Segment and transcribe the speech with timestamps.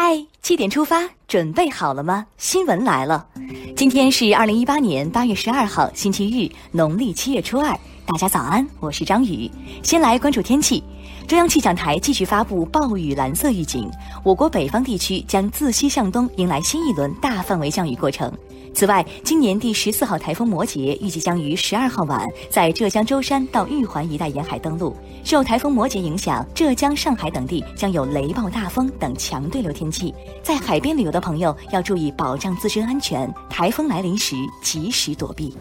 [0.00, 2.24] 嗨，七点出发，准备好了吗？
[2.36, 3.26] 新闻来了，
[3.74, 7.76] 今天是二零一八年八月十二号，星期日，农历七月初二。
[8.06, 9.50] 大家早安，我是张宇。
[9.82, 10.84] 先来关注天气，
[11.26, 13.90] 中央气象台继续发布暴雨蓝色预警，
[14.22, 18.32] 我国北方地区将自西向东迎来新一轮大范围降雨过程。
[18.78, 24.94] 此外，今年第十四号台风摩羯预计将于十二号晚在浙江舟山到玉环一带沿海登陆。
[25.24, 30.14] 受台风摩羯影响，浙江、上海等地将有雷暴大风等强对流天气。
[30.44, 35.52] 在海边旅游的朋友要注意保障自身安全，台风来临时及时躲避。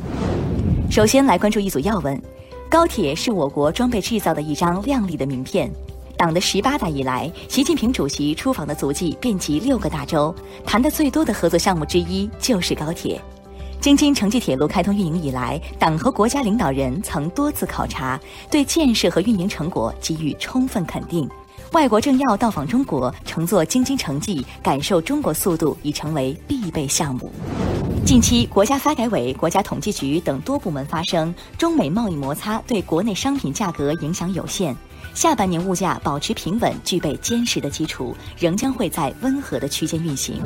[0.91, 2.21] 首先来关注一组要闻：
[2.69, 5.71] 高铁是我国装备制造的一张亮丽的名片。
[6.17, 10.33] 党的十八大以来，习近平主席出访的足迹遍及六个大洲，
[10.65, 13.21] 谈的最多的合作项目之一就是高铁。
[13.79, 21.29] 京津城际铁路开通运营以来，党和国家领导人曾多次考察，对建设和运营成果给予充分肯定。
[21.73, 27.31] 外国政要到访中国，乘坐京津城际，感受中国速度已成为必备项目。
[28.03, 34.75] 近期，国家发改委、国家统计局等多部门发声，中美贸易摩擦对国内商品价格影响有限。
[35.13, 40.41] 下半年物价保持平稳，具备坚实的基础，仍将会在温和的区间运行。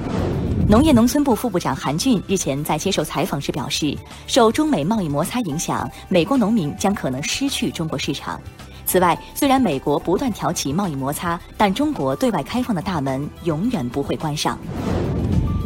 [0.69, 8.39] 农业农村部副部长韩俊日前在接受采访时表示，受中美贸易摩擦影响，美国农民将可能失去中国市场。
[8.85, 14.57] 此外，虽然美国不断挑起贸易摩擦，但中国对外开放的大门永远不会关上。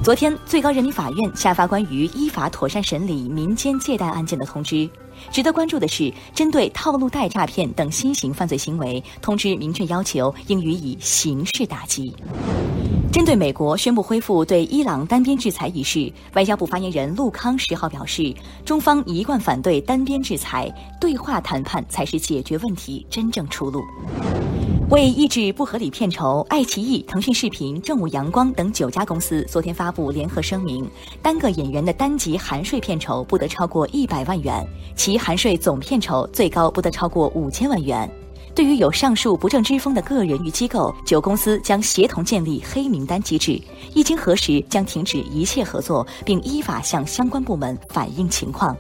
[0.06, 4.88] 昨天，最高人民法院下发关于依法妥善审理民间借贷案件的通知。
[5.32, 12.16] 值得关注的是，针对套路贷诈骗等新型犯罪行为，通知明确要求应予以刑事打击。
[13.12, 18.32] 针对美国宣布恢复对伊朗单边制裁一事，外交部发言人陆康十号表示，
[18.64, 23.82] 中方一贯反对单边制裁，对话谈判才是解决问题真正出路。
[24.92, 30.88] 为抑制不合理片酬，爱奇艺、腾讯视频、正午阳光等九家公司昨天发布联合声明，
[31.24, 34.64] 单个演员的单集含税片酬不得超过一百万元，
[34.96, 38.10] 其含税总片酬最高不得超过五千万元。
[38.54, 43.60] 对于有上述不正之风的个人与机构，九公司将协同建立黑名单机制，
[43.96, 48.78] 一经核实将停止一切合作，并依法向相关部门反映情况，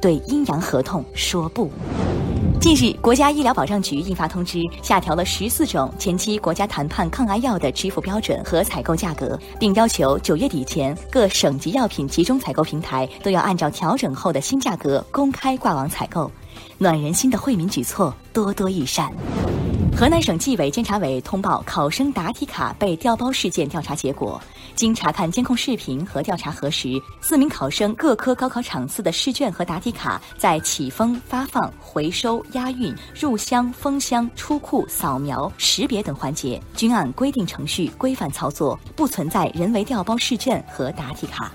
[0.00, 1.68] 对阴阳合同说不。
[2.60, 16.30] 近日，国家医疗保障局印发通知，下调了十四种前期国家谈判抗癌药的支付标准和采购价格，并要求九月底前各省级药品集中采购平台都要按照调整后的新价格公开挂网采购。
[16.78, 19.12] 暖人心的惠民举措多多益善。
[19.96, 24.40] 河南省纪委监察委通报考生答题卡被调包事件调查结果，
[24.78, 26.90] 经查看监控视频和调查核实，
[27.20, 41.50] 四名考生各科高考场次的试卷和答题卡在启封、发放、回收、押运、入箱、封箱、出库、扫描、识别等环节均按规定程序规范操作，不存在人为调包试卷和答题卡。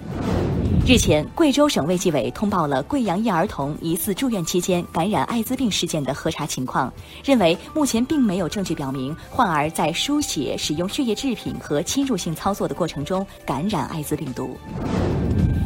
[0.86, 6.92] 日前，贵州省卫计委通报了贵阳一儿童疑似住院期间感染艾滋病事件的核查情况，
[7.24, 14.58] 认为目前并没有证据表明患儿在输血、使用血液制品和侵入性操作的过程中感染艾滋病毒。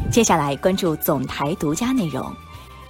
[0.08, 2.24] 接下来关注总台独家内容：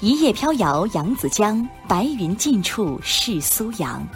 [0.00, 4.06] 一叶飘摇扬子江，白云尽处是苏阳。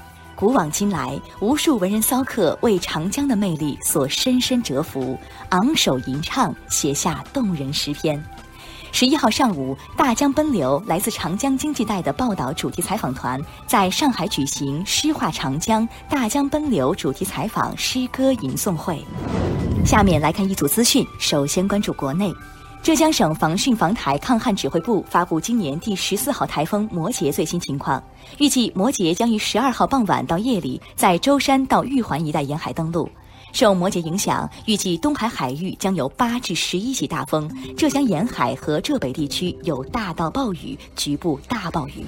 [0.42, 5.16] 古往今来，无数文人骚客为长江的魅力所深深折服，
[5.50, 8.20] 昂首吟唱，写下动人诗篇。
[8.90, 19.00] 十一号上午，大江奔流来自长江经济带的报道主题采访团在上海举行“诗画长江，大江奔流”主题采访诗歌吟诵会。
[19.86, 22.34] 下面来看一组资讯，首先关注国内。
[22.82, 28.02] 浙江省防汛防台抗旱指挥部发布今年第十四号台风摩羯最新情况，
[28.38, 33.08] 预计摩羯将于十二号傍晚到夜里在舟山到玉环一带沿海登陆。
[33.52, 42.04] 受摩羯影响，预计东海海域将有八至十一级大风，浙江沿海和浙北地区有大到暴雨，局部大暴雨。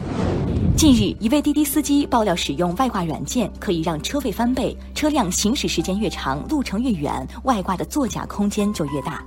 [0.77, 9.25] 近日，一位滴滴司机爆料，使用外挂软件可以让车费翻倍，车辆行驶时间越长，路程越远，外挂的作假空间就越大。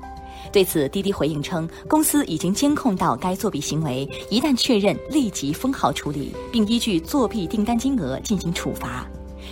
[0.52, 9.06] 对此，滴滴回应称，公司已经监控到该作弊行为，一旦确认，立即封号处理，并依据作弊订单金额进行处罚。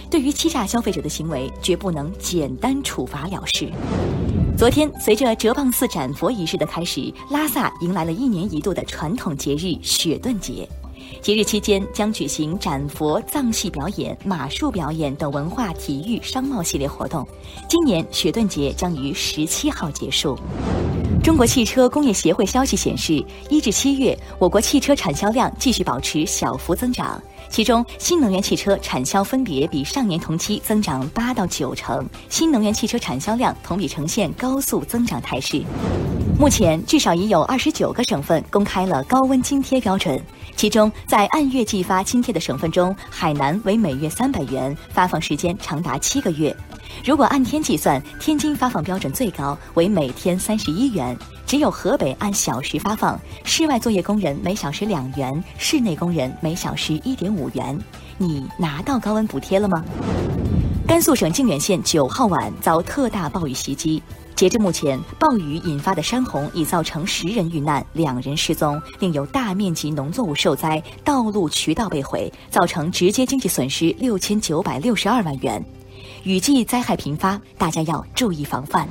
[0.10, 3.70] 对于欺诈消费者的行为，绝不能简单处罚了事。
[4.58, 10.68] 昨天，随着哲蚌寺展佛仪式的开始，拉萨迎来了一年一度的传统节日雪顿节。
[11.22, 17.28] 节日期间将举行展佛、藏戏表演、马术表演等文化、体育、商贸系列活动。
[17.68, 20.38] 今年雪顿节将于十七号结束。
[21.24, 27.20] 中国汽车工业协会消息显示，一至七月，我国汽车产销量继续保持小幅增长。
[27.50, 35.64] 其中新能源汽车产销分别比上年同期增长八到九成，新能源汽车产销量同比呈现高速增长态势。
[36.38, 40.22] 目前至少已有二十九个省份公开了高温津贴标准，
[40.58, 46.54] 其中在按月计发津贴的省份中，海南为每月三百元，发放时间长达七个月。
[47.06, 57.80] 如果按天计算，天津发放标准最高为每天三十一元，只有河北按小时发放，室外作业工人每小时两元，室内工人每小时一点五元。
[58.18, 59.84] 你拿到高温补贴了吗？
[60.88, 64.02] 甘肃省靖远县九号晚遭特大暴雨袭击。
[64.36, 75.64] 截至目前，暴雨引发的山洪已造成十人遇难、两人失踪，另有大面积农作物受灾、道路渠道被毁，造成直接经济损失六千九百六十二万元。
[76.24, 78.88] 雨季灾害频发，大家要注意防范。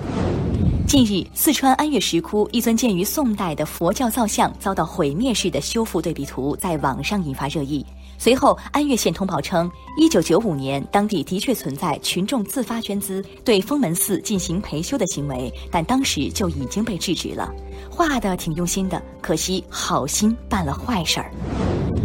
[0.94, 7.84] 近日，四川安岳石窟一尊建于宋代的佛教造像遭到毁灭式的修复对比图在网上引发热议。
[8.16, 9.68] 随后，安岳县通报称，
[9.98, 17.52] 一九九五年当地的确存在群众自发捐资对封门寺进行培修的行为，但当时就已经被制止了。
[17.90, 21.28] 画的挺用心的，可惜好心办了坏事儿。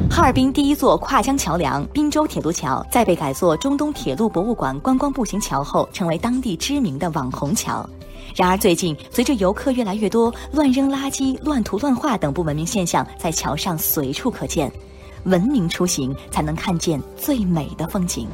[0.09, 7.87] 哈尔滨第一座跨江桥梁滨州铁路桥，在被改作中东铁路博物馆观光步行桥后，成为当地知名的网红桥。
[8.35, 14.71] 然而，最近随着游客越来越多，乱扔垃圾、乱涂乱画等不文明现象在桥上随处可见。
[15.25, 18.27] 文明出行，才能看见最美的风景。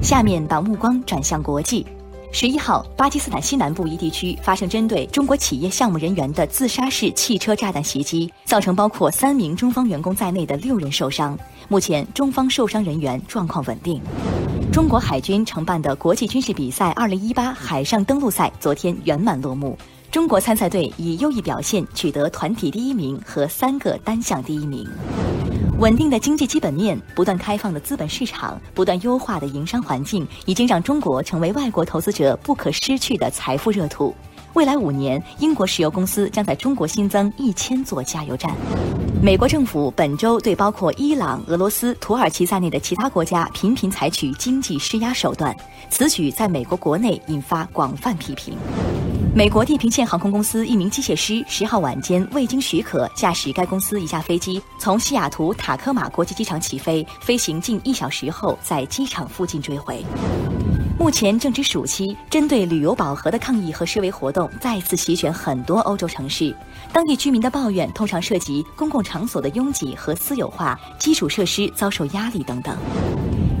[0.00, 1.84] 下面把目光转向国际。
[2.30, 11.38] 十一号，巴基斯坦西南部一地区发生针对中国企业项目人员的自杀式汽车炸弹袭击，造成包括三名中方员工在内的六人受伤。
[11.68, 14.00] 目前，中方受伤人员状况稳定。
[14.74, 19.78] 中国海军承办的国际军事比赛 ——2018 海上登陆赛昨天圆满落幕，
[20.10, 24.84] 中国参赛队以优异表现取得团体第一名和三个单项第一名。
[25.78, 34.12] 稳定的经济基本面、不断开放的资本市场、不断优化的营商环境，已经让中国成为外国投资者不可失去的财富热土。
[34.54, 38.54] 未来五年，英国石油公司将在中国新增一千座加油站。
[39.20, 45.54] 美国政府本周对包括伊朗、俄罗斯、土耳其在内的其他国家频频采取经济施压手段，
[45.90, 48.56] 此举在美国国内引发广泛批评。
[49.34, 60.04] 美国地平线航空公司一名机械师十号晚间未经许可驾驶该公司一架飞机从西雅图塔科马国际机场起飞，飞行近一小时后在机场附近坠毁。
[60.96, 66.54] 目前正值暑期，针对旅游饱和的抗议和示威活动再次席卷很多欧洲城市。
[66.92, 72.76] 当地居民的抱怨通常涉及公共场所的拥挤和私有化、基础设施遭受压力等等。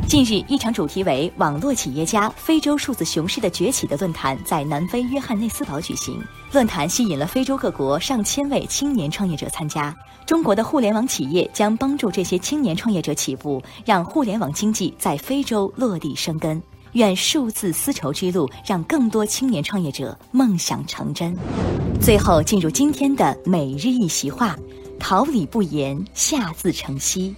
[0.08, 6.22] 近日，一场主题为“网络企业家：非洲数字雄狮的崛起”的论坛在南非约翰内斯堡举行。
[6.52, 9.94] 论坛吸引了非洲各国上千位青年创业者参加。
[10.24, 16.62] 中国的互联网企业将帮助这些青年创业者起步，让互联网经济在非洲落地生根。
[16.94, 21.36] 愿数字丝绸之路让更多青年创业者梦想成真。
[22.00, 24.56] 最后，进入今天的每日一席话
[24.98, 27.34] ：“桃李不言，下自成蹊。”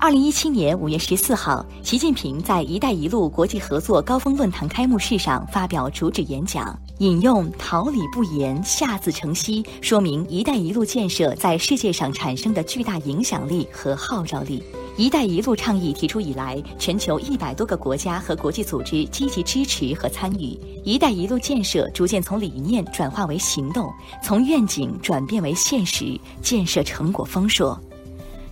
[0.00, 14.62] 二零一七年五月十四号，习近平在“一带一路”国际合作高峰论坛开幕式上发表主旨演讲，引用“桃李不言，下自成蹊”，说明“一带一路”建设在世界上产生的巨大影响力和号召力。
[14.98, 23.88] “一带一路”倡议提出以来，全球一百多个国家和国际组织积极支持和参与“一带一路”建设，逐渐从理念转化为行动，
[24.24, 27.80] 从愿景转变为现实，建设成果丰硕。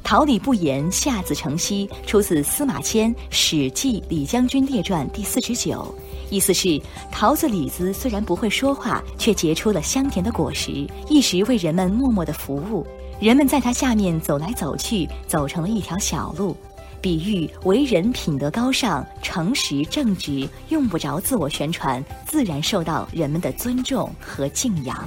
[0.05, 5.93] 桃李不言，下自成蹊，出自司马迁《史记·李将军列传》第四十九。
[6.31, 12.87] 意思是，桃子、李子虽然不会说话，却结出了香甜的果实，一直为人们默默的服务。
[13.19, 16.57] 人们在它下面走来走去，走成了一条小路。
[17.01, 25.03] 比喻为人品德高尚、诚实正直，用不着自我宣传，自然受到人们的尊重和敬仰。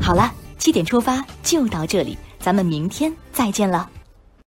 [0.00, 3.88] 好了，七点出发就到这里，咱们明天再见了。